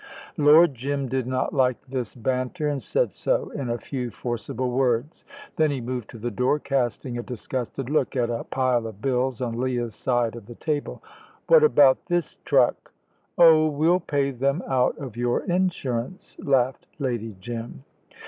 [0.39, 5.23] Lord Jim did not like this banter, and said so in a few forcible words.
[5.57, 9.41] Then he moved to the door, casting a disgusted look at a pile of bills
[9.41, 11.03] on Leah's side of the table.
[11.45, 12.91] "What about this truck?"
[13.37, 17.83] "Oh, we'll pay them out of your insurance," laughed Lady Jim.